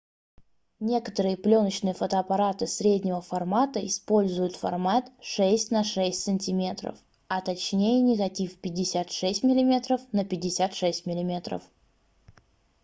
некоторые 0.79 1.37
плёночные 1.37 1.93
фотоаппараты 1.93 2.65
среднего 2.65 3.21
формата 3.21 3.85
используют 3.85 4.55
формат 4.55 5.11
6 5.21 5.69
на 5.69 5.83
6 5.83 6.19
сантиметров 6.19 6.97
а 7.27 7.39
точнее 7.41 8.01
негатив 8.01 8.57
56мм 8.63 9.99
на 10.11 10.25
56 10.25 11.05
мм 11.05 11.61